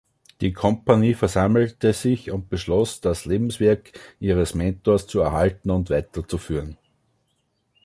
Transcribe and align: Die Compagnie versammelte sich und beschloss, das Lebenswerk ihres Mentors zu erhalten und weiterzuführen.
Die 0.41 0.51
Compagnie 0.51 1.13
versammelte 1.13 1.93
sich 1.93 2.31
und 2.31 2.49
beschloss, 2.49 3.01
das 3.01 3.25
Lebenswerk 3.25 3.91
ihres 4.19 4.55
Mentors 4.55 5.05
zu 5.05 5.19
erhalten 5.19 5.69
und 5.69 5.91
weiterzuführen. 5.91 6.79